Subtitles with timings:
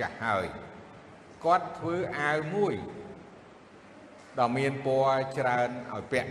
[0.00, 0.46] ចាស់ហើយ
[1.44, 2.74] គាត់ធ្វើអាវមួយ
[4.38, 6.30] ដ៏មានពណ៌ច្រើនឲ្យពាក់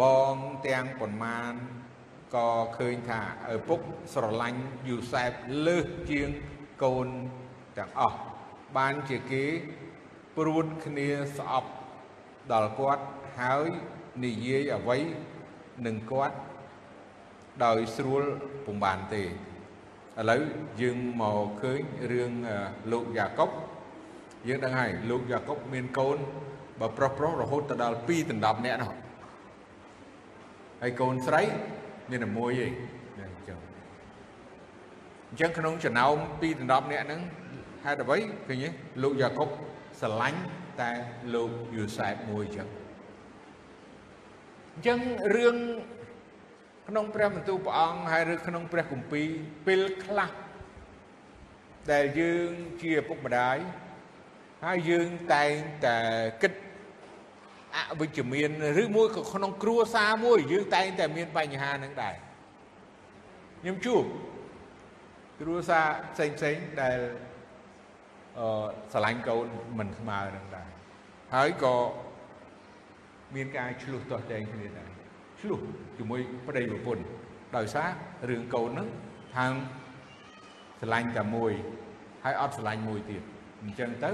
[0.00, 0.36] បង
[0.66, 1.52] ទាំងប៉ុន្មាន
[2.34, 3.20] ក៏ឃើញថា
[3.54, 3.80] ឪពុក
[4.14, 5.32] ស្រឡាញ់យូសែប
[5.66, 6.28] លើសជាង
[6.82, 7.08] កូន
[7.78, 8.18] ទាំងអស់
[8.76, 9.44] បានជាគេ
[10.36, 11.08] ព្រួតគ្នា
[11.38, 11.70] ស្អប់
[12.52, 13.04] ដល់គាត់
[13.40, 13.66] ហើយ
[14.24, 14.98] និយាយអ្វី
[15.86, 16.36] នឹងគាត់
[17.64, 18.22] ដោយស្រួល
[18.64, 19.22] ពុំបានទេ
[20.18, 20.40] ឥឡូវ
[20.80, 21.80] យើងមកឃើញ
[22.12, 22.32] រឿង
[22.92, 23.50] លោកយ៉ាកុប
[24.48, 26.18] យើងដឹងហើយលោកយ៉ាកុបមានកូន
[26.80, 28.92] បើប្រុសប្រុសរហូតទៅដល់2ដណ្ដប់នាក់នោះ
[30.82, 31.42] ហើយកូនស្រី
[32.10, 32.72] មានតែមួយឯង
[33.18, 33.58] អញ្ចឹង
[35.30, 37.20] អញ្ចឹងក្នុងចំណោម2ដណ្ដប់នាក់ហ្នឹង
[37.84, 38.68] ហេតុអ្វីឃើញទេ
[39.02, 39.48] លោកយ៉ាកុប
[40.00, 40.40] ស្រឡាញ់
[40.80, 40.92] តែ
[41.34, 42.68] លោកយូសែបមួយអញ្ចឹង
[44.74, 44.98] អញ្ចឹង
[45.36, 45.56] រឿង
[46.88, 49.28] ក្នុងព្រះបន្ទូលព្រះអង្គហើយឬក្នុងព្រះគម្ពីរ
[49.66, 50.30] ពេលខ្លះ
[51.92, 52.50] ដែលយើង
[52.82, 53.56] ជាឪពុកម្ដាយ
[54.64, 55.54] ហើយយើងតែង
[55.86, 55.98] តែ
[56.42, 56.52] គិត
[57.74, 58.50] អវិជ្ជមាន
[58.82, 62.16] ឬមួយក៏ក្នុងគ្រួសារមួយយើងតែងតែមានបញ្ហានឹងដែរ
[63.60, 64.04] ខ្ញុំជួប
[65.40, 66.98] គ្រួសារផ្សេងផ្សេងដែល
[68.38, 68.46] អឺ
[68.92, 69.46] ស្រឡាញ់កូន
[69.78, 70.70] មិនស្មើនឹងដែរ
[71.34, 71.76] ហើយក៏
[73.34, 75.03] មានការឆ្លោះទាស់តែងគ្នាដែរ
[75.44, 75.60] ឆ្លោះ
[75.98, 77.04] ជាមួយប្តីប្រពន្ធ
[77.56, 77.88] ដោយសារ
[78.28, 78.88] រឿងកូនហ្នឹង
[79.36, 79.52] ខាង
[80.80, 81.52] ស្រឡាញ់តែមួយ
[82.24, 83.22] ហើយអត់ស្រឡាញ់មួយទៀត
[83.62, 84.12] អញ្ចឹងទៅ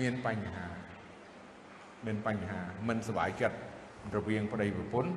[0.00, 0.66] មានបញ្ហា
[2.06, 3.56] មានបញ្ហាមិនសុបាយចិត្ត
[4.16, 5.12] រវាងប្តីប្រពន្ធ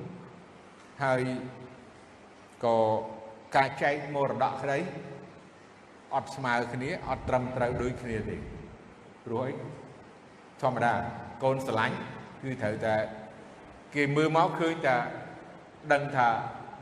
[1.04, 1.22] ហើយ
[2.66, 2.78] ក៏
[3.56, 4.80] ការចែកមរតកក្តី
[6.16, 8.38] អត់ស្មើគ្នាអត់ត្រឹមត្រូវដូចគ្នាទេ
[9.26, 9.54] ព្រោះអី
[10.62, 10.94] ធម្មតា
[11.44, 11.96] កូនស្រឡាញ់
[12.42, 12.96] គឺត្រូវតែ
[13.96, 14.98] គេមើលមកឃើញតែ
[15.94, 16.28] ដឹងថា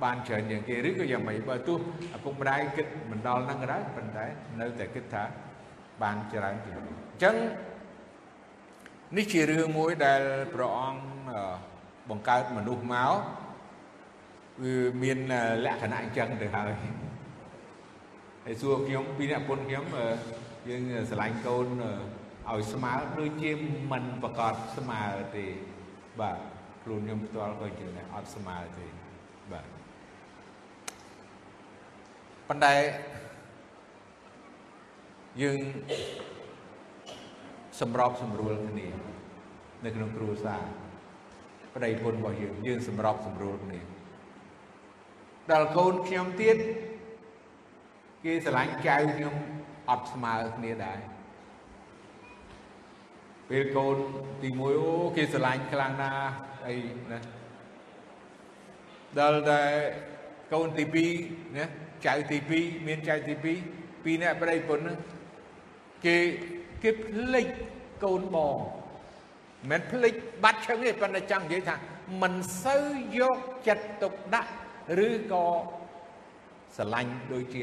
[0.04, 1.78] បានច្រើនជាងគេឬក៏យ៉ាងម៉េចបើទោះ
[2.16, 4.26] ឪពុកម្ដាយគិតមិនដល់ហ្នឹងក៏ដោយប៉ុន្តែ
[4.60, 5.24] នៅតែគិតថា
[6.04, 7.36] បានច្រើនជាងអញ្ចឹង
[9.18, 10.22] នេះជារឿងមួយដែល
[10.54, 11.02] ព្រះអង្គ
[12.10, 13.14] បង្កើតមនុស្សមក
[14.64, 15.18] វាមាន
[15.66, 16.72] លក្ខណៈអញ្ចឹងទៅហើយ
[18.46, 19.86] ហើយសួរខ្ញុំពីអ្នកពុនខ្ញុំ
[20.70, 21.68] យើងស្រឡាញ់កូន
[22.50, 23.52] ឲ្យស្មើដូចជា
[23.92, 25.02] មិនប្រកាសស្មើ
[25.36, 25.46] ទេ
[26.22, 26.53] បាទ
[26.84, 28.86] ខ្លួនខ្ញុំផ្ទាល់ក៏ជាអត់ស្មើទេ
[29.52, 29.66] បាទ
[32.48, 32.74] ប៉ុន្តែ
[35.42, 35.60] យើង
[37.82, 38.88] សម្របសម្រួលគ្នា
[39.86, 40.64] នៅក្នុងគ្រួសារ
[41.76, 43.80] ប្តីប្រពន្ធរបស់យើងយើងសម្របសម្រួលគ្នា
[45.52, 46.58] ដល់កូនខ្ញុំទៀត
[48.26, 49.36] គេស្រឡាញ់ចៅខ្ញុំ
[49.90, 51.00] អត់ស្មើគ្នាដែរ
[53.50, 53.98] ពេលកូន
[54.42, 56.34] ទី1អូគេស្រឡាញ់ខ្លាំងណាស់
[56.68, 56.76] អី
[57.12, 57.20] ណា
[59.20, 59.64] ដល់តែ
[60.54, 60.84] កូនទី
[61.20, 61.66] 2ណា
[62.06, 64.98] ចៅទី2មានចៅទី2ពីរអ្នកប្តីប្រពន្ធហ្នឹង
[66.06, 66.18] គេ
[66.84, 67.48] គេភ្លេច
[68.04, 68.58] កូនបង
[69.70, 71.76] មិនភ្លេចបាត់ឈឹងទេប៉ុន្តែចង់និយាយថា
[72.22, 72.34] មិន
[72.64, 72.86] សូវ
[73.20, 73.38] យក
[73.68, 74.52] ចិត្តទុកដាក់
[75.08, 75.46] ឬក៏
[76.76, 77.62] ស្រឡាញ់ដូចជា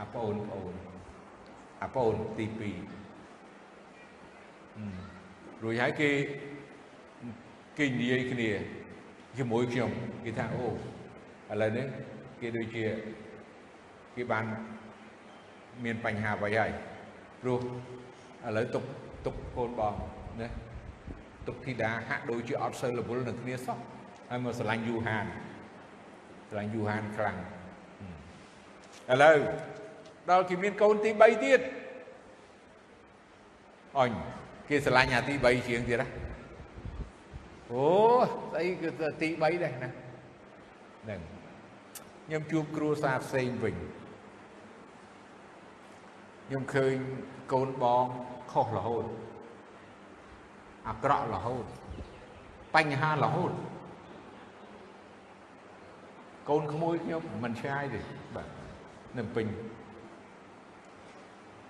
[0.00, 0.74] អាប្អូនប្អូន
[1.82, 3.15] អាប្អូនទី2
[5.62, 6.10] រួចហើយគេ
[7.78, 8.50] គេនិយាយគ្នា
[9.38, 9.90] ជាមួយខ្ញុំ
[10.24, 11.86] គេថាអូឥឡូវនេះ
[12.40, 12.84] គេដូចជា
[14.14, 14.44] គេបាន
[15.84, 16.70] មានបញ្ហាអ្វីហើយ
[17.40, 17.60] ព្រោះ
[18.46, 18.84] ឥឡូវទុក
[19.26, 19.94] ទុកកូនបង
[20.40, 20.48] ណា
[21.46, 23.78] ទុកធីតាហាក់ដូចជាអត់សូវរវល់នឹងគ្នាសោះ
[24.30, 25.26] ហើយមកស្រឡាញ់យូហាន
[26.50, 27.36] ស្រឡាញ់យូហានខ្លាំង
[29.12, 29.36] ឥឡូវ
[30.30, 31.60] ដល់គេមានកូនទី3ទៀត
[33.98, 34.12] អញ
[34.68, 36.08] គេស្រឡាញ់អាទី3ជាងទៀតណា
[37.72, 37.86] អូ
[38.26, 38.88] ស្អីគឺ
[39.22, 39.90] ទី3ដែរណា
[41.04, 41.20] ហ្នឹង
[42.26, 43.76] ខ្ញុំជួបគ្រួសារផ្សេងវិញ
[46.46, 46.94] ខ្ញុំឃើញ
[47.52, 48.06] កូនបង
[48.52, 49.04] ខុសរហូត
[50.88, 51.64] អាក្រក់រហូត
[52.74, 53.52] បញ្ហារហូត
[56.48, 58.00] កូនក្មួយខ្ញុំមិនឆ្ងាយទេ
[58.34, 58.48] បាទ
[59.18, 59.46] នៅពេញ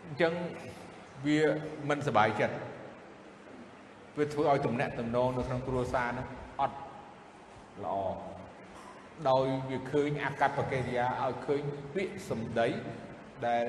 [0.05, 0.33] អញ្ចឹង
[1.27, 1.41] វា
[1.89, 2.57] មិនសុបាយចិត្ត
[4.19, 6.27] វាធ្វើឲ្យទំនាក់ទំនងនៅក្នុងគ្រួសារនោះ
[6.61, 6.79] អត់
[7.85, 7.97] ល្អ
[9.29, 11.63] ដោយវាឃើញអកប្បកិរិយាឲ្យឃើញ
[11.95, 12.69] ពាក្យសម្ដី
[13.47, 13.67] ដែល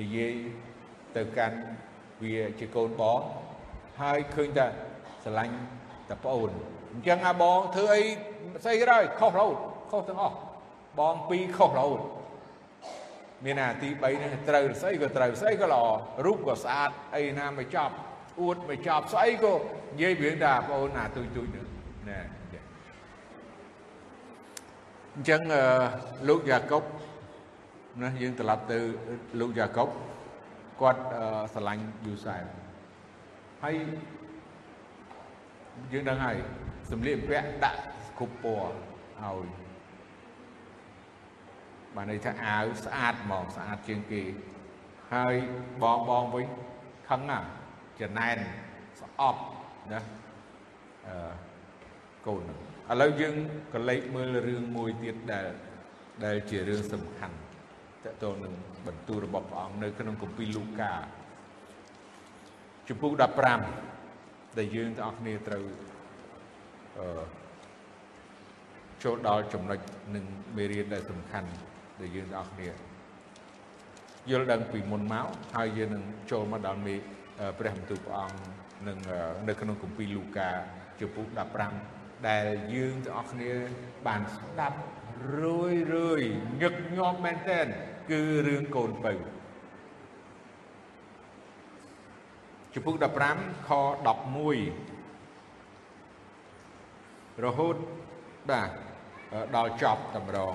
[0.00, 0.34] និយាយ
[1.16, 1.58] ទៅកាន់
[2.22, 3.20] វាជាកូនបង
[4.02, 4.66] ហើយឃើញតែ
[5.24, 5.56] ស្រឡាញ់
[6.10, 6.50] តែប្អូន
[6.92, 8.02] អញ្ចឹងអាបងធ្វើអី
[8.64, 9.56] ស្អីក៏ដោយខុសរហូត
[9.90, 10.36] ខុសទាំងអស់
[10.98, 12.00] បងពីរខុសរហូត
[13.44, 15.84] មានអាទី3នេះត្រូវស្អីក៏ត្រូវស្អីក៏ល្អ
[16.26, 17.94] រូបក៏ស្អាតអីណាមិនចប់
[18.40, 21.64] អួតមិនចប់ស្អីក៏និយាយរឿងថាបងអូនណាទុយទុយនេះ
[22.10, 22.18] ណែ
[25.14, 25.40] អញ្ចឹង
[26.28, 26.82] លោកយ៉ាកុប
[28.02, 28.78] ណាយើងត្រឡប់ទៅ
[29.40, 29.88] លោកយ៉ាកុប
[30.80, 31.02] គាត់
[31.52, 32.44] ស្រឡាញ់យូសែប
[33.62, 33.76] ហើយ
[35.92, 36.36] យើងដឹងហើយ
[36.90, 37.80] សម្លៀកបំពាក់ដាក់
[38.18, 38.74] គ្រប់ពណ៌
[39.22, 39.46] ឲ្យ
[41.94, 44.22] បានន័យថាអាវស្អាតហ្មងស្អាតជាងគេ
[45.14, 45.34] ហើយ
[45.82, 46.46] បងបងវិញ
[47.08, 47.38] ខឹងណា
[48.00, 48.38] ចំណែន
[49.00, 49.40] ស្អប់
[49.92, 50.00] ណា
[51.06, 51.32] អឺ
[52.26, 52.58] កូនហ្នឹង
[52.90, 53.34] ឥឡូវយើង
[53.74, 55.46] ក៏លេចមើលរឿងមួយទៀតដែល
[56.24, 57.36] ដែលជារឿងសំខាន់
[58.04, 58.52] តទៅនឹង
[58.86, 60.92] បន្ទូលរបស់ព្រះអង្គនៅក្នុងគម្ពីរលូកា
[62.88, 63.12] ជំពូក
[63.86, 65.64] 15ដែលយើងទាំងអស់គ្នាត្រូវ
[66.98, 67.24] អឺ
[69.02, 69.78] ចូលដល់ចំណុច
[70.14, 70.24] នឹង
[70.56, 71.48] មេរៀនដែលសំខាន់
[72.00, 72.68] ដែលយើងទាំងអស់គ្នា
[74.30, 75.26] យល់ដឹងពីមុនមក
[75.56, 76.94] ហើយយើងនឹងចូលមកដល់មេ
[77.58, 78.36] ព្រះបន្ទូលព្រះអង្គ
[78.88, 78.98] នឹង
[79.48, 80.50] នៅក្នុងគម្ពីរលូកា
[81.00, 81.26] ជំពូក
[81.76, 83.52] 15ដែលយើងទាំងអស់គ្នា
[84.06, 84.78] បានស្ដាប់
[85.40, 86.22] រឿយរឿយ
[86.62, 87.66] ញឹកញាប់មែនទែន
[88.10, 89.12] គឺរឿងកូនពៅ
[92.74, 92.94] ជំពូក
[93.30, 93.78] 15ខ11
[97.44, 97.76] រហូត
[98.50, 98.70] បាទ
[99.56, 100.54] ដល់ចប់តម្រង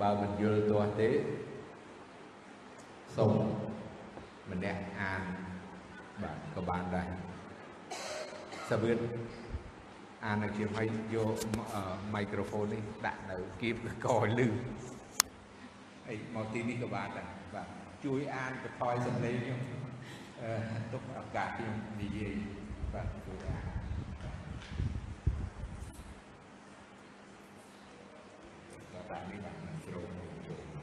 [0.00, 1.10] បើមិនយល់ទាស់ទេ
[3.16, 3.32] សូម
[4.50, 5.22] ម្នាក់អាន
[6.22, 7.08] បាទក៏បានដែរ
[8.70, 8.98] សាវឿន
[10.24, 11.36] អាននៅជាឲ្យយក
[12.14, 13.74] មីក្រូហ្វូននេះដាក់នៅគៀប
[14.04, 14.48] កឲ្យលឺ
[16.08, 17.68] អីមកទីនេះក៏បានដែរបាទ
[18.04, 19.60] ជួយអានបន្ថយសំឡេងខ្ញុំ
[20.42, 20.50] អឺ
[20.92, 22.34] ទុកឱកាសខ្ញុំនិយាយ
[22.94, 23.64] បាទជួយអាន
[29.10, 30.08] បាទនេះបាទជ្រោម
[30.46, 30.74] ចូល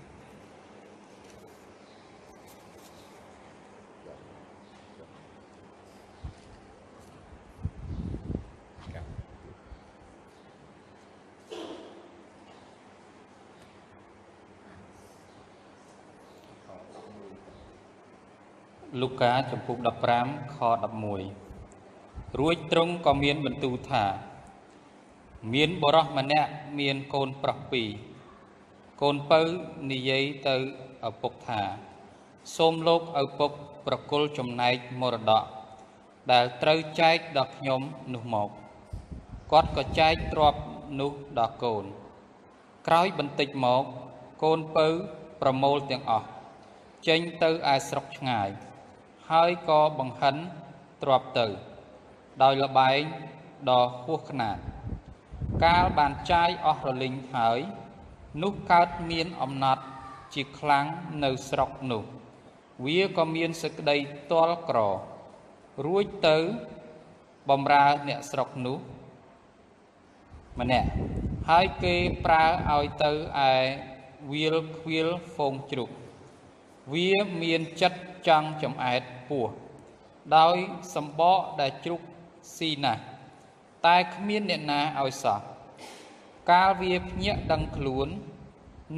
[19.00, 19.78] លូកាចំពុក
[20.18, 20.58] 15ខ
[21.44, 24.04] 11រួចទ្រង់ក៏មានបន្ទូលថា
[25.54, 27.90] មានបរោះម្នាក់មានកូនប្រុសពីរ
[29.02, 29.42] កូនពៅ
[29.92, 30.56] និយាយទៅ
[31.08, 31.62] ឪពុកថា
[32.56, 33.52] សូមលោកឪពុក
[33.86, 35.46] ប្រគល់ចំណែកមរតក
[36.32, 37.82] ដែលត្រូវចែកដល់ខ្ញុំ
[38.14, 38.50] នោះមក
[39.52, 40.62] គាត់ក៏ចែកទ្រព្យ
[41.00, 41.84] នោះដល់កូន
[42.88, 43.84] ក្រោយបន្តិចមក
[44.44, 44.88] កូនពៅ
[45.42, 46.28] ប្រមូលទាំងអស់
[47.08, 48.50] ចេញទៅឯស្រុកឆ្ងាយ
[49.32, 50.36] ហើយក៏បង្ហិន
[51.04, 51.48] ទ្របទៅ
[52.44, 53.02] ដោយលបែង
[53.70, 54.58] ដ៏ហួសខ្នាត
[55.64, 57.60] កាលបានចាយអស់រលីងហើយ
[58.44, 59.84] នោះកើតមានអំណត់
[60.34, 60.86] ជាខ្លាំង
[61.24, 62.04] នៅស្រុកនោះ
[62.86, 63.98] វាក៏មានសេចក្តី
[64.32, 64.80] ទាល់ក្រ
[65.86, 66.38] រួចទៅ
[67.50, 68.78] បំរើអ្នកស្រុកនោះ
[70.60, 70.90] ម្នាក់
[71.50, 71.96] ហើយគេ
[72.26, 72.44] ប្រើ
[72.74, 73.12] ឲ្យទៅ
[73.50, 73.52] ឯ
[74.32, 75.90] វាលខ្វៀលហ្វូងជ្រូក
[76.94, 77.12] វា
[77.42, 79.46] មានចិត្តចង់ចំអែត ពោះ
[80.38, 80.56] ដោយ
[80.96, 82.02] សម្បកដែលជ្រុក
[82.58, 83.02] ស៊ីណាស់
[83.86, 85.40] តែគ្មានអ្នកណាឲ្យសោះ
[86.52, 88.08] កាលវាភ្ញាក់ដឹងខ្លួន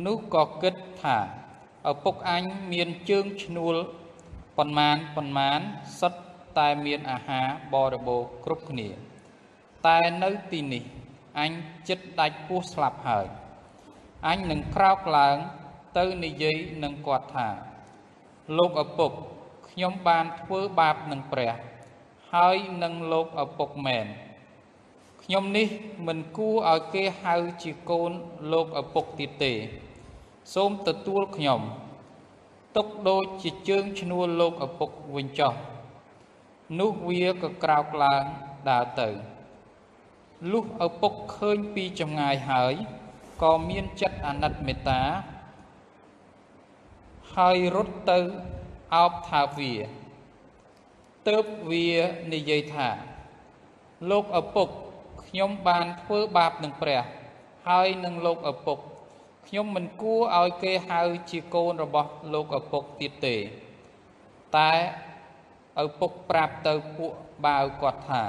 [0.06, 1.18] នោះក៏គិតថា
[1.92, 3.76] ឪពុកអញមានជើងឈ្នួល
[4.58, 5.60] ប៉ុន្មានប៉ុន្មាន
[6.00, 6.22] សុទ្ធ
[6.58, 8.90] តែមានអាហារបរិបូរគ្រប់គ្នា
[9.88, 10.84] តែនៅទីនេះ
[11.40, 11.52] អញ
[11.88, 13.26] ចិត្តដាច់ពោះស្លាប់ហើយ
[14.28, 15.38] អញនឹងក្រោកឡើង
[15.98, 17.50] ទៅនិយាយនឹងគាត់ថា
[18.58, 19.12] លោកឪពុក
[19.74, 21.52] ខ្ញុំបានធ្វើបាបនឹងព្រះ
[22.34, 24.06] ហើយនឹងលោកឪពុកមែន
[25.24, 25.68] ខ្ញុំនេះ
[26.08, 28.12] មិនគួរឲ្យគេហៅជាកូន
[28.54, 29.54] លោកឪពុកទៀតទេ
[30.54, 31.62] សូមទទួលខ្ញុំ
[32.76, 35.54] ទុកដូចជាជើងឈ្នួលលោកឪពុកវិញចុះ
[36.80, 38.24] នោះវាក៏ក្រោកឡើង
[38.70, 39.10] ដើរទៅ
[40.52, 42.74] លុះឪពុកឃើញពីចម្ងាយហើយ
[43.44, 45.02] ក៏មានចិត្តអាណិតមេត្តា
[47.36, 48.20] ហើយរត់ទៅ
[48.94, 49.74] អោបថាវា
[51.28, 51.38] ទៅ
[51.70, 51.90] វា
[52.34, 52.90] និយាយថា
[54.12, 54.68] លោកឪពុក
[55.26, 57.02] ខ្ញុំបានធ្វើបាបនឹងព្រះ
[57.68, 58.78] ហើយនឹងលោកឪពុក
[59.48, 63.36] ខ្ញុំមិនគួរឲ្យគេហៅជាកូនរបស់លោកឪពុកទៀតទេ
[64.58, 64.74] តែ
[65.84, 67.14] ឪពុកប្រាប់ទៅពួក
[67.46, 68.24] បាវគាត់ថា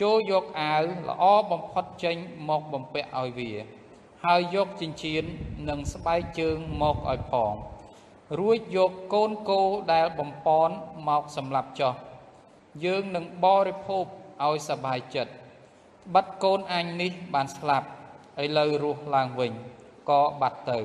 [0.00, 2.16] ចូលយកអាវល្អបំផុតចេញ
[2.48, 3.52] មកបំពាក់ឲ្យវា
[4.24, 5.24] ហើយយកចិញ្ចៀន
[5.68, 7.54] និងស្បែកជើងមកឲ្យផង
[8.38, 10.74] រួចយកកូនគោដែលបំពន់
[11.08, 11.94] មកសម្លាប់ចោះ
[12.84, 14.04] យើងនឹងបរិភោគ
[14.46, 15.32] ឲ្យសប្បាយចិត្ត
[16.14, 17.86] បិទកូនអញនេះបានស្លាប់
[18.42, 19.52] ឥឡូវរស់ឡើងវិញ
[20.10, 20.78] ក៏បាត់ទៅ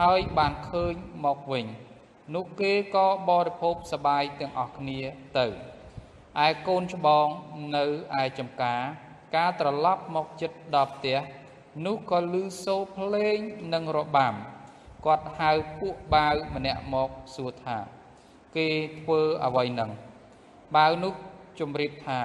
[0.00, 1.66] ហើយបានឃើញមកវិញ
[2.34, 5.00] នោះគេក៏បរិភោគសប្បាយទាំងអស់គ្នា
[5.38, 5.46] ទៅ
[6.46, 7.26] ឯកូនច្បង
[7.76, 7.84] នៅ
[8.20, 8.82] ឯចំការ
[9.36, 11.18] ការត្រឡប់មកចិត្តដល់ផ្ទះ
[11.86, 12.34] នោះក៏ឮ
[12.64, 13.36] សូរភ្លេង
[13.74, 14.34] និងរបាំ
[15.06, 17.78] គាត់ហៅពួកបាវម្នាក់មកសួរថា
[18.56, 18.68] គេ
[19.00, 19.90] ធ្វើអ្វីនឹង
[20.76, 21.14] បាវនោះ
[21.58, 22.20] ជម្រាបថា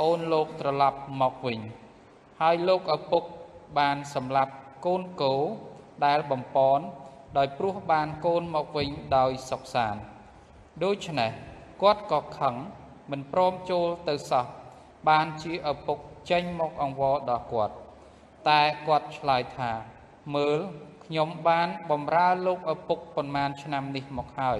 [0.00, 1.60] អូនលោកត្រឡប់មកវិញ
[2.40, 3.22] ហើយលោកឪពុក
[3.78, 4.52] បានសម្លាប់
[4.86, 5.34] កូនគោ
[6.06, 6.84] ដែលបំពន់
[7.38, 10.00] ដោយព្រោះបានកូនមកវិញដោយសុខសាន្ត
[10.84, 11.30] ដូច្នេះ
[11.82, 12.54] គាត់ក៏ខឹង
[13.10, 14.46] មិនព្រមចូលទៅសោះ
[15.08, 15.98] បានជាឪពុក
[16.30, 17.74] ចេញមកអង្វរដល់គាត់
[18.48, 19.70] តែគាត់ឆ្លើយថា
[20.34, 20.60] មើល
[21.10, 24.58] ខ្ញុំបានបំរើលោកឪពុកប៉ុន្មានឆ្នាំនេះមកហើយ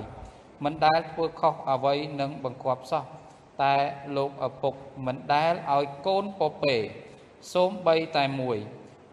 [0.64, 3.04] មិនដែលធ្វើខុសអ្វីនឹងបង្គាប់សោះ
[3.62, 3.76] តែ
[4.16, 4.74] លោកឪពុក
[5.06, 6.76] មិនដែលឲ្យកូនពពេ
[7.52, 8.58] សូមបីតែមួយ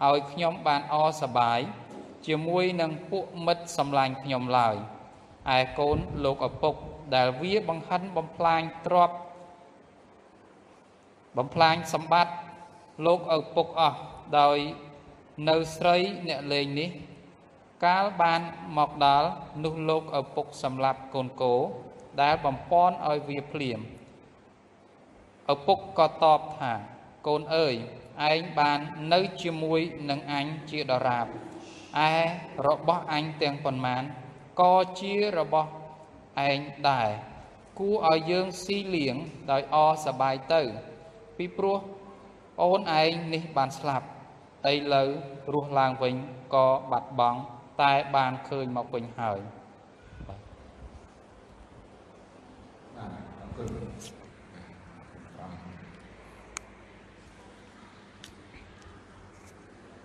[0.07, 1.59] ឲ្យខ្ញុំបានអសប្បាយ
[2.27, 4.75] ជាមួយនឹងពួកមិត្តសម្លាញ់ខ្ញុំឡើយ
[5.57, 6.75] ឯកូនលោកឪពុក
[7.15, 9.15] ដែលវាបង្ហិនបំផ្លាញទ្រព្យ
[11.37, 12.33] បំផ្លាញសម្បត្តិ
[13.05, 13.97] លោកឪពុកអស់
[14.39, 14.57] ដោយ
[15.49, 16.89] នៅស្រីអ្នកលេងនេះ
[17.85, 18.41] កាលបាន
[18.77, 19.29] មកដល់
[19.63, 21.55] នោះលោកឪពុកសម្លាប់កូនគោ
[22.21, 23.79] ដែលបំពន់ឲ្យវាភ្លាម
[25.53, 26.73] ឪពុកក៏តបថា
[27.27, 27.75] កូនអើយ
[28.31, 28.79] ឯងបាន
[29.13, 31.27] នៅជាមួយនឹងអញជាដរាប
[32.11, 32.13] ឯ
[32.67, 34.03] របស់អញទាំងប៉ុន្មាន
[34.61, 35.69] ក៏ជារបស់
[36.49, 37.09] ឯងដែរ
[37.79, 39.15] គួរឲ្យយើងស៊ីលៀង
[39.51, 39.75] ដោយអ
[40.05, 40.61] សប្បាយទៅ
[41.37, 41.79] ពីព្រោះ
[42.63, 44.05] អូនឯងនេះបានស្លាប់
[44.73, 45.09] ឥឡូវ
[45.53, 46.15] រស់ឡើងវិញ
[46.53, 47.39] ក៏បាត់បង់
[47.81, 49.39] តែបានឃើញមកវិញហើយ
[50.27, 50.39] បាទ
[52.97, 53.69] អរគុណ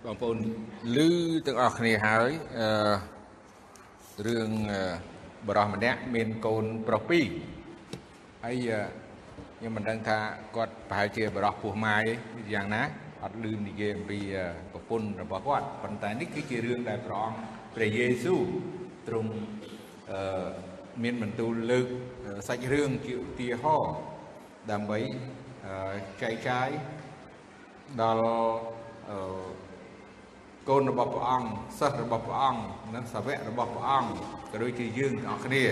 [0.04, 0.38] បងប្អូន
[0.96, 0.98] ឮ
[1.46, 2.92] ទាំងអស់គ្នាហើយអឺ
[4.26, 4.50] រឿង
[5.48, 7.26] បរោះម្នាក់មានកូនប្រុសពីរ
[8.44, 8.56] ហើយ
[9.56, 10.18] ខ្ញុំមិនដឹងថា
[10.56, 12.04] គាត់ប្រហែលជាបរោះពោះម៉ាយ
[12.54, 12.82] យ៉ាងណា
[13.24, 14.18] អត់ឮនិយាយអំពី
[14.72, 18.40] ប្រពន្ធរបស់គាត់ប៉ុន្តែនេះគឺជារឿងដែលព្រះអង្គ ព្រះយេស៊ូវ
[19.08, 19.32] ទ្រង់
[20.10, 20.48] អឺ
[21.02, 21.86] មានបន្ទូលលើក
[22.48, 23.94] សាច់រឿងជាឧទាហរណ៍
[24.70, 24.98] ដើម្បី
[26.22, 26.68] ចែកចាយ
[28.00, 28.24] ដល់
[29.10, 29.44] អឺ
[30.68, 31.48] កូនរបស់ព្រះអង្គ
[31.78, 32.62] សិស្សរបស់ព្រះអង្គ
[32.94, 34.10] និងសាវករបស់ព្រះអង្គ
[34.50, 35.64] ក៏ដូចជាយើងទាំងអស់គ្នា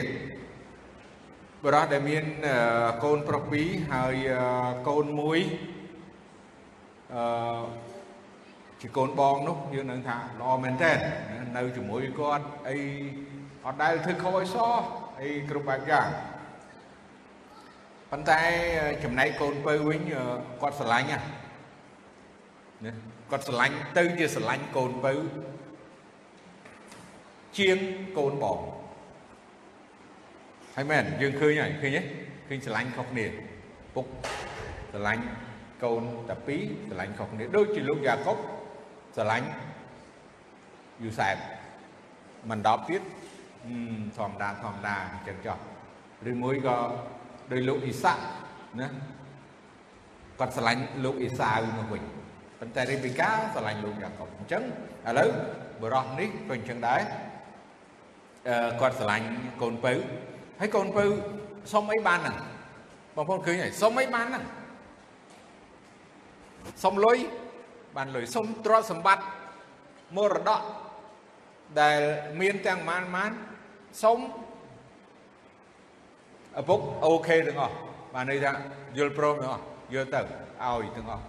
[1.65, 2.25] បរោះដែលមាន
[3.05, 4.15] កូនប្រុសពីរហើយ
[4.89, 5.39] កូនមួយ
[7.15, 7.63] អឺ
[8.81, 10.93] ជាកូនបងនោះយើងនឹងថាល្អមែនតើ
[11.57, 12.77] នៅជាមួយគាត់អី
[13.65, 14.75] អត់ដែលធ្វើខុសឲ្យសោះ
[15.21, 16.09] អីគ្រប់បែបយ៉ាង
[18.11, 18.41] ប៉ុន្តែ
[19.05, 20.01] ចំណែកកូនពៅវិញ
[20.63, 21.19] គាត់ស្រឡាញ់ណា
[22.85, 22.93] ណា
[23.31, 25.13] គាត់ស្រឡាញ់ទៅជាស្រឡាញ់កូនពៅ
[27.59, 27.79] ជាង
[28.19, 28.59] កូនបង
[30.77, 32.03] ហើយមែនយើងឃើញហើយឃើញទេ
[32.49, 33.27] ឃើញស្រឡាញ់ខុសគ្នា
[33.95, 34.07] ពុក
[34.93, 35.25] ស្រឡាញ់
[35.85, 38.37] កូនតែពីរស្រឡាញ់ខុសគ្នាដូចជាលោកយ៉ាកុប
[39.17, 39.47] ស្រឡាញ់
[41.05, 41.37] យូសែប
[42.51, 43.03] មិន10ទៀត
[44.19, 45.59] ធម្មតាធម្មតាអញ្ចឹងចុះ
[46.31, 46.77] ឬមួយក៏
[47.53, 48.23] ដោយលោកអ៊ីសាក់
[48.81, 48.89] ណា
[50.39, 52.03] គាត់ស្រឡាញ់លោកអ៊ីសាវមកវិញ
[52.61, 54.63] ប៉ុន្តែរេបេកាស្រឡាញ់លោកយ៉ាកុបអញ្ចឹង
[55.09, 55.29] ឥឡូវ
[55.83, 57.01] បរោះនេះក៏អញ្ចឹងដែរ
[58.49, 59.27] អឺគាត់ស្រឡាញ់
[59.63, 59.93] កូនពៅ
[60.61, 61.05] ហើយកូនពៅ
[61.73, 62.37] សុំអីបានហ្នឹង
[63.17, 64.45] បងប្អូនឃើញហើយសុំអីបានហ្នឹង
[66.85, 67.19] សុំលុយ
[67.97, 69.25] បានលុយសុំទ្រព្យសម្បត្តិ
[70.17, 70.61] មរតក
[71.81, 72.01] ដែល
[72.41, 73.33] មានទាំងម៉ានម៉ាន
[74.03, 74.19] សុំ
[76.61, 77.75] ឪពុកអូខេទាំងអស់
[78.15, 78.53] បានន័យថា
[78.97, 81.25] យល់ព្រមទាំងអស់យកទៅឲ្យទាំងអស់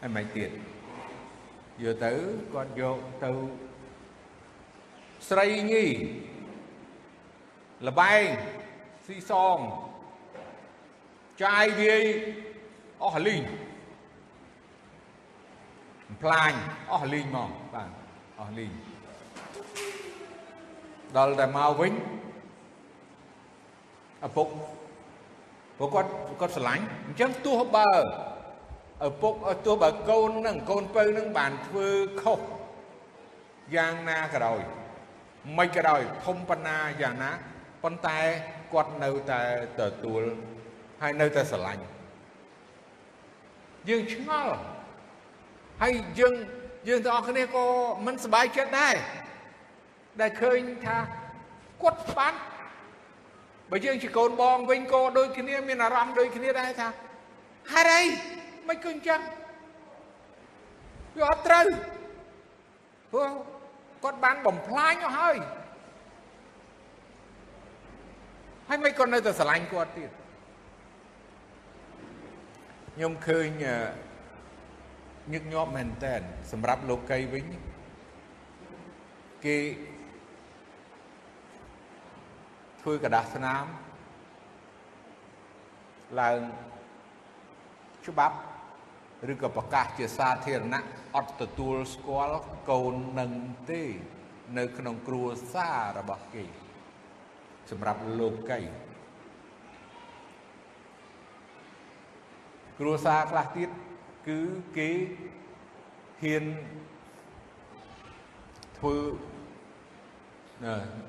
[0.00, 0.50] ហើយមិនទៀត
[1.82, 2.12] យកទៅ
[2.52, 3.30] គាត់យកទៅ
[5.28, 5.84] ស្រីញី
[7.86, 8.26] លបែង
[9.06, 9.58] ស៊ីសង
[11.44, 12.04] ចាយវាយ
[13.04, 13.42] អស់លីង
[16.22, 16.52] ផ្លាញ
[16.92, 17.90] អស់លីងមកបាទ
[18.40, 18.72] អស់លីង
[21.16, 21.92] ដល់តែមកវិញ
[24.26, 24.48] ឪពុក
[25.78, 26.08] ព្រោះគាត់
[26.40, 27.90] គាត់ស្រឡាញ់អញ្ចឹងទោះបើ
[29.08, 29.34] ឪពុក
[29.66, 31.88] ទោះបើកូននឹងកូនពៅនឹងបានធ្វើ
[32.22, 32.40] ខុស
[33.76, 34.60] យ៉ាងណាក៏ដោយ
[35.58, 37.30] មិនក៏ដោយធំប៉ុណ្ណាយ៉ាងណា
[37.82, 38.18] ប៉ុន្តែ
[38.72, 39.40] គាត់នៅតែ
[39.80, 40.22] ទទួល
[41.02, 41.82] ហើយនៅតែស្រឡាញ់
[43.88, 44.54] យើងឆ្ងល់
[45.82, 46.34] ហើយយើង
[46.88, 47.64] យើងទាំងអស់គ្នាក៏
[48.06, 48.94] មិនសប្បាយចិត្តដែរ
[50.20, 50.96] ដែលឃើញថា
[51.82, 52.34] គាត់បាន
[53.70, 56.88] បើយើងជាកូនបងវិញក៏ដូចគ្នាមានអារម្មណ៍ដូចគ្នាដែរថា
[57.72, 58.02] ហេតុអី
[58.68, 59.20] មិនគឺអញ្ចឹង
[61.18, 61.66] វាអត់ត្រូវ
[63.12, 63.30] ព្រោះ
[64.04, 65.36] គាត់បានបំផ្លាញអស់ហើយ
[68.68, 70.10] ហើយមិនគាត់នៅតែស្រឡាញ់គាត់ទៀត
[72.94, 73.46] ខ្ញុំឃើញ
[75.32, 76.14] ញឹកញាប់មែនតើ
[76.52, 77.44] សម្រាប់លោកីវិញ
[79.44, 79.56] គេ
[82.81, 83.65] ធ្វើกระดาษស្នាម
[86.19, 86.39] ឡើង
[88.05, 88.37] ច្បាប់
[89.31, 90.83] ឬក៏ប្រកាសជាសាធារណៈ
[91.15, 93.31] អត់ទទួលស្គាល់កូននឹង
[93.69, 93.83] ទេ
[94.57, 95.23] នៅក្នុងគ្រួ
[95.53, 96.45] សាររបស់គេ
[97.71, 98.59] សម្រាប់លោកី
[102.79, 103.69] គ្រួសារខ្លះទៀត
[104.27, 104.39] គឺ
[104.77, 104.89] គេ
[106.21, 106.45] ហ៊ាន
[108.77, 108.95] ធ្វើ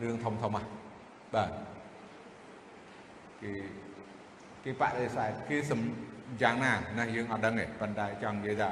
[0.03, 0.67] រឿងធំធំហ្នឹង
[1.36, 1.52] បាទ
[3.42, 3.52] គេ
[4.64, 5.82] គេបដិសេធគេសំ
[6.42, 8.70] យ៉ាងណាណាយើងអត់ដឹងទេប៉ុន្តែចង់និយាយថា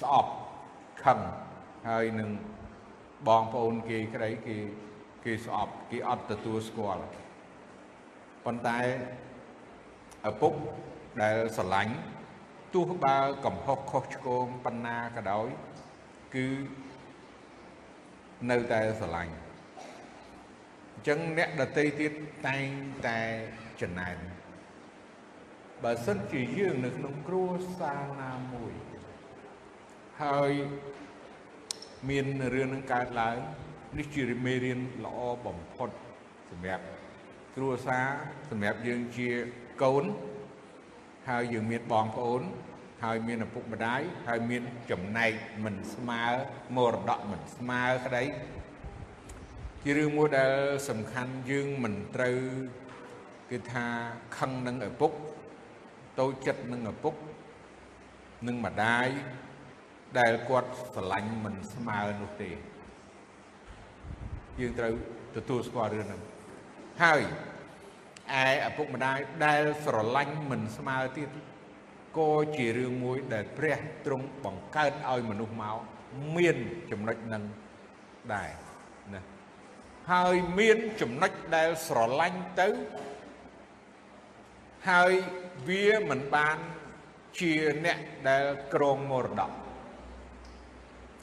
[0.00, 0.30] ស្អប់
[1.04, 1.18] ខឹង
[1.88, 2.30] ហើយនឹង
[3.28, 4.56] បងប្អូនគេក្តីគេ
[5.24, 7.02] គេស្អប់គេអត់ទទួលស្គាល់
[8.44, 8.78] ប៉ុន្តែ
[10.30, 10.52] ឪពុក
[11.22, 11.94] ដែលស្រឡាញ់
[12.74, 15.48] ទោះបើកំហុសខុសឆ្គងប៉ុណ្ណាក៏ដោយ
[16.34, 16.46] គឺ
[18.50, 19.34] នៅតែស្រឡាញ់
[20.98, 22.12] អញ្ចឹងអ្នកដតីទៀត
[22.48, 22.68] តែង
[23.06, 23.20] តែ
[23.80, 24.16] ចំណែន
[25.82, 27.44] បើសិនជាយើងនៅក្នុងគ្រួ
[27.80, 28.72] សារណាមួយ
[30.22, 30.52] ហើយ
[32.08, 33.36] មានរឿងនឹងកើតឡើង
[33.98, 35.90] នេះជាមេរៀនល្អបំផុត
[36.50, 36.84] សម្រាប់
[37.56, 38.06] គ្រួសារ
[38.50, 39.28] សម្រាប់យើងជា
[39.82, 40.04] កូន
[41.28, 42.42] ហើយយើងមានបងប្អូន
[43.04, 45.32] ហើយមានឪពុកម្ដាយហើយមានចំណែក
[45.64, 46.24] មិនស្មើ
[46.76, 48.24] មរតកមិនស្មើក្តី
[49.82, 50.52] ជារឿងមួយដែល
[50.88, 52.38] សំខាន់យើងមិនត្រូវ
[53.50, 53.86] គឺថា
[54.36, 55.12] ខឹងនឹងឪពុក
[56.18, 57.14] តូចចិត្តនឹងឪពុក
[58.46, 59.08] នឹងម្ដាយ
[60.18, 62.50] ដែលគាត់ស្រឡាញ់មិនស្មើនោះទេ
[64.60, 64.94] យើងត្រូវ
[65.36, 66.22] ទទួលស្គាល់រឿងហ្នឹង
[67.02, 67.22] ហើយ
[68.42, 71.30] ឯឪពុកម្ដាយដែលស្រឡាញ់មិនស្មើទៀត
[72.18, 75.78] ក៏ជារឿងមួយដែលព្រះទ្រង់បង្កើតឲ្យមនុស្សមក
[76.36, 76.56] មាន
[76.90, 77.44] ចំណុចនឹង
[78.34, 78.67] ដែរណា
[80.10, 82.68] ហើយមានចំណុចដែលស្រឡាញ់ទៅ
[84.90, 85.12] ហើយ
[85.68, 86.58] វាមិនបាន
[87.40, 87.52] ជា
[87.84, 89.52] អ្នកដែលក្រងមរតក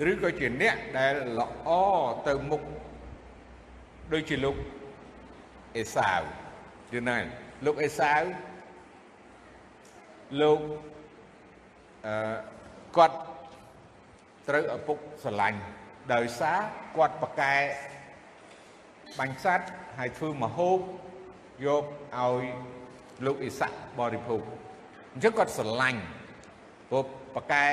[0.10, 1.70] ឬក៏ជាអ្នកដែលល្អ
[2.28, 2.62] ទៅមុខ
[4.14, 4.56] ដូចជាលោក
[5.78, 6.22] អេសាវ
[6.94, 7.18] យល់ណា
[7.66, 8.22] លោកអេសាវ
[10.42, 10.60] លោក
[12.06, 12.16] អឺ
[12.98, 13.18] គាត់
[14.48, 15.60] ត្រូវឪពុកស្រឡាញ់
[16.14, 16.60] ដោយសារ
[16.98, 17.56] គាត់ប្រកែ
[19.20, 20.80] បាញ់សัตว์ហើយធ្វើមហូប
[21.66, 21.84] យក
[22.18, 22.44] ឲ្យ
[23.26, 24.42] លោកអ៊ីសាក់បរិភោគ
[25.14, 26.02] អញ្ចឹងគាត់ស្រឡាញ់
[26.90, 27.04] ព្រោះ
[27.36, 27.66] ប្រកែ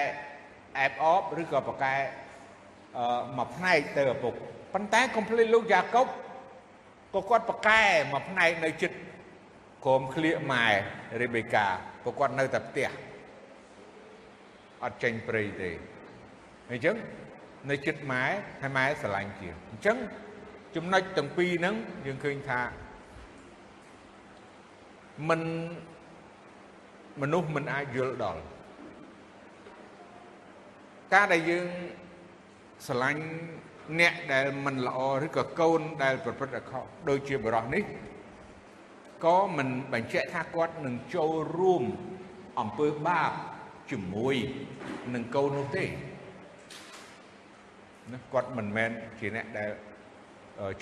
[0.78, 1.94] អែបអបឬក៏ប្រកែ
[2.96, 3.04] អឺ
[3.38, 4.34] មួយផ្នែកទៅឪពុក
[4.74, 6.06] ប៉ុន្តែកុំភ្លេចលោកយ៉ាកុប
[7.14, 8.96] ក៏គាត់ប្រកែមួយផ្នែកនៅចិត្ត
[9.84, 10.66] ក្រុមឃ្លៀកម៉ែ
[11.22, 11.66] រេបេកា
[12.02, 12.88] ព្រោះគាត់នៅតែផ្ទះ
[14.84, 15.70] អត់ចេញព្រៃទេ
[16.70, 16.96] អញ្ចឹង
[17.70, 18.24] នៅចិត្តម៉ែ
[18.62, 19.96] ហើយម៉ែស្រឡាញ់ជាងអញ្ចឹង
[20.76, 21.74] ចំណុចទាំងពីរហ្នឹង
[22.06, 22.60] យើងឃើញថា
[25.28, 25.40] មិន
[27.20, 28.42] មនុស្សមិនអាចយល់ដល់
[31.12, 31.66] ការដែលយើង
[32.86, 33.24] ស្រឡាញ់
[34.00, 37.84] អ្នកដែលមិនល្អឬក៏កូនដែលប្រព្រឹត្តអខុសដូចជាបរោះនេះ
[39.24, 41.84] ក៏មិនបញ្ជាក់ថាគាត់នឹងចូលរួម
[42.60, 43.32] អំពើបាប
[43.90, 44.36] ជាមួយ
[45.14, 45.84] នឹងកូននោះទេ
[48.12, 49.70] ណាគាត់មិនមែនជាអ្នកដែល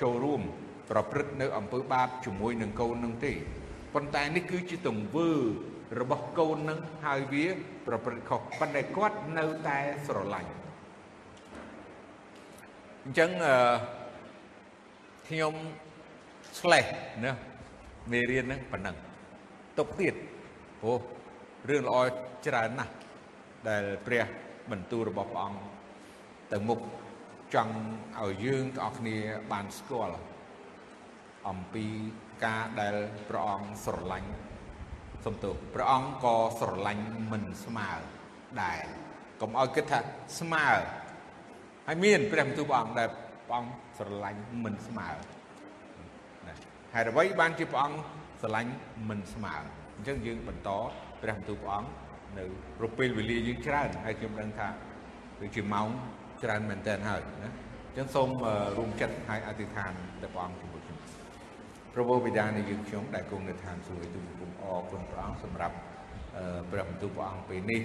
[0.01, 0.43] ចូលរួម
[0.90, 3.33] ប្រព្រឹត្តនៅអំពើបាបជាមួយនឹងកូននឹងទេ
[3.95, 5.31] ប៉ុន្តែនេះគឺជាទង្វើ
[6.01, 7.47] របស់កូននឹងហើយវា
[7.87, 10.53] ប្រព្រឹត្តខុសប៉ុន្តែគាត់នៅតែស្រឡាញ់
[13.05, 13.55] អញ្ចឹងអឺ
[15.29, 15.55] ខ្ញុំ
[16.59, 16.85] ឆ្លេះ
[17.25, 17.33] ណា
[18.11, 18.97] មេរៀនហ្នឹងប៉ុណ្ណឹង
[19.79, 20.14] ទុកទៀត
[20.81, 21.01] ព្រោះ
[21.69, 21.99] រឿងល្អ
[22.47, 22.93] ច្រើនណាស់
[23.69, 24.25] ដែលព្រះ
[24.71, 25.61] បន្ទូលរបស់ព្រះអង្គ
[26.53, 26.81] ទៅមុខ
[27.54, 27.74] ចង់
[28.20, 29.16] ឲ្យយើងទាំងអស់គ្នា
[29.52, 30.16] បានស្គាល់
[31.48, 31.86] អំពី
[32.44, 32.96] ការដែល
[33.28, 34.30] ព្រះអង្គស្រឡាញ់
[35.24, 37.90] សំទោសព្រះអង្គក៏ស្រឡាញ់មិនស្មើ
[38.62, 38.80] ដែរ
[39.40, 39.98] កុំឲ្យគិតថា
[40.40, 40.68] ស្មើ
[41.86, 43.08] ហើយមានព្រះបន្ទូលព្រះអង្គដែល
[43.48, 46.54] ព្រះអង្គស្រឡាញ់មិនស្មើណា
[46.94, 48.00] ហើយអ្វីបានជាព្រះអង្គ
[48.40, 48.72] ស្រឡាញ់
[49.08, 49.54] មិនស្មើ
[49.96, 50.70] អញ្ចឹងយើងបន្ត
[51.22, 51.90] ព្រះបន្ទូលព្រះអង្គ
[52.38, 52.44] នៅ
[52.78, 54.68] ប្រពេលវេលាយើងច្រើនហើយខ្ញុំដឹងថា
[55.38, 55.88] គឺជាម៉ោង
[56.42, 57.50] ច្រើនមែនតើហើយណា
[57.87, 58.29] អញ្ចឹងសូម
[58.79, 60.98] រួមចិត្តហើយអធិដ្ឋានទៅព្រះអង្គជាមួយខ្ញុំ
[61.94, 65.76] ព្រះបិតានៃយើងខ្ញុំដែលគង់នៅឋានសួគ៌ទូបង្គំអរគុណព្រះអង្គសម្រាប់
[66.70, 67.83] ព្រះបន្ទូលព្រះអង្គពេលនេះ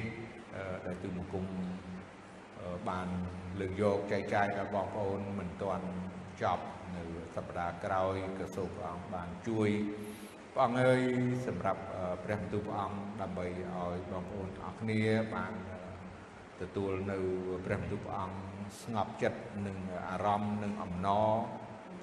[0.85, 1.45] ដែលទូបង្គំ
[2.89, 3.07] បាន
[3.59, 5.85] លើកយកចែកចាយដល់បងប្អូនមិនទាន់
[6.41, 6.65] ចប់
[6.95, 7.03] នៅ
[7.35, 9.69] សប្តាហ៍ក្រោយក៏សូមព្រះអង្គបានជួយ
[10.53, 11.01] ព្រះអង្គអើយ
[11.47, 14.99] សម្រាប់អឺព្រះបន្ទូលព្រះអង្គដើម្បីឲ្យបងប្អូនទាំងអស់គ្នា
[15.35, 15.74] បានអឺ
[16.61, 17.17] ទទួលនៅ
[17.65, 18.37] ព្រះបន្ទូលព្រះអង្គ
[18.81, 19.77] ស្ងប់ចិត្តនិង
[20.09, 21.29] អារម្មណ៍និងអំណរ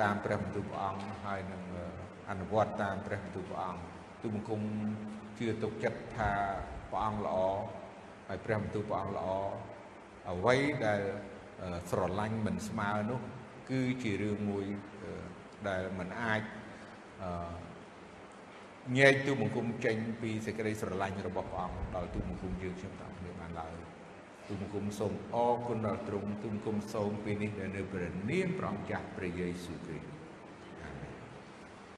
[0.03, 1.85] តាមព្រះបន្ទូលព្រះអង្គហើយនឹងអឺ
[2.31, 3.83] អនុវត្តតាមព្រះបន្ទូលព្រះអង្គ
[4.23, 4.61] ទូលបង្គំ
[5.38, 6.31] ជឿទុកចិត្តថា
[6.91, 7.37] ព្រះអង្គល្អ
[8.29, 9.29] ហើយព្រះបន្ទូលព្រះអង្គល្អ
[10.31, 11.01] អ្វីដែល
[11.61, 13.21] អឺស្រឡាញ់មិនស្មើនោះ
[13.71, 14.65] គឺជារឿងមួយ
[15.03, 15.12] អឺ
[15.69, 16.43] ដែលមិនអាច
[17.23, 17.53] អឺ
[18.99, 23.12] ញែកទូលបង្គំចេញពីសេចក្តីស្រឡាញ់របស់ព្រះអង្គដល់ទូលបង្គំយើងខ្ញុំតាមគ្នាបានឡើយ
[24.49, 30.12] ទូលបង្គំសូមអរគុណដល់ទ្រង់ទូលបង្គំសូមពីនេះដែលនៅព្រះនាមព្រះអង្គចាស់ព្រះយេស៊ូវគ្រីស្ទ